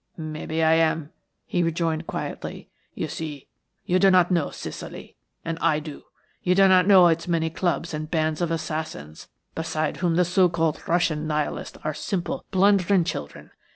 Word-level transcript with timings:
"Maybe 0.17 0.63
I 0.63 0.73
am," 0.73 1.11
he 1.45 1.61
rejoined 1.61 2.07
quietly. 2.07 2.71
"You 2.95 3.07
see, 3.07 3.49
you 3.85 3.99
do 3.99 4.09
not 4.09 4.31
know 4.31 4.49
Sicily, 4.49 5.15
and 5.45 5.59
I 5.61 5.79
do. 5.79 6.05
You 6.41 6.55
do 6.55 6.67
not 6.67 6.87
know 6.87 7.05
its 7.07 7.27
many 7.27 7.51
clubs 7.51 7.93
and 7.93 8.09
bands 8.09 8.41
of 8.41 8.49
assassins, 8.49 9.27
beside 9.53 9.97
whom 9.97 10.15
the 10.15 10.25
so 10.25 10.49
called 10.49 10.81
Russian 10.87 11.27
Nihilists 11.27 11.77
are 11.83 11.93
simple, 11.93 12.43
blundering 12.49 13.03
children. 13.03 13.51